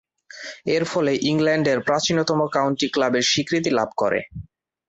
এরফলে 0.75 1.13
ইংল্যান্ডের 1.29 1.79
প্রাচীনতম 1.81 2.39
কাউন্টি 2.55 2.87
ক্লাবের 2.93 3.25
স্বীকৃতি 3.31 3.69
লাভ 3.77 3.89
করে। 3.97 4.19